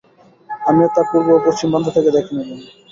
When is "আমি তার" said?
0.67-1.05